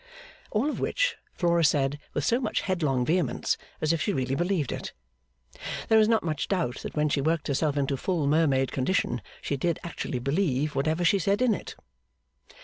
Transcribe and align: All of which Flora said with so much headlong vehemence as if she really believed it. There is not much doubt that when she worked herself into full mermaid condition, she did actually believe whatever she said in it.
All 0.49 0.67
of 0.67 0.79
which 0.79 1.15
Flora 1.31 1.63
said 1.63 1.99
with 2.15 2.25
so 2.25 2.41
much 2.41 2.61
headlong 2.61 3.05
vehemence 3.05 3.55
as 3.81 3.93
if 3.93 4.01
she 4.01 4.13
really 4.13 4.33
believed 4.33 4.71
it. 4.71 4.93
There 5.89 5.99
is 5.99 6.07
not 6.07 6.23
much 6.23 6.47
doubt 6.47 6.77
that 6.77 6.95
when 6.95 7.07
she 7.07 7.21
worked 7.21 7.47
herself 7.47 7.77
into 7.77 7.97
full 7.97 8.25
mermaid 8.25 8.71
condition, 8.71 9.21
she 9.43 9.57
did 9.57 9.77
actually 9.83 10.17
believe 10.17 10.73
whatever 10.73 11.05
she 11.05 11.19
said 11.19 11.39
in 11.39 11.53
it. 11.53 11.75